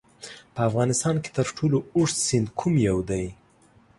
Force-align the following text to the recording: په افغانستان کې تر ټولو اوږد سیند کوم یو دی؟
په 0.53 0.61
افغانستان 0.69 1.15
کې 1.23 1.29
تر 1.37 1.47
ټولو 1.57 1.77
اوږد 1.95 2.17
سیند 2.27 2.47
کوم 2.59 2.73
یو 2.89 2.97
دی؟ 3.09 3.25